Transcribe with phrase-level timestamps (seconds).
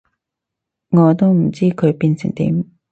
[0.89, 2.65] 我都唔知佢變成點